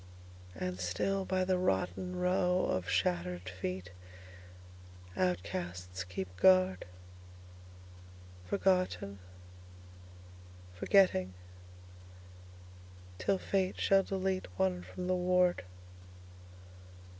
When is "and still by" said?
0.55-1.45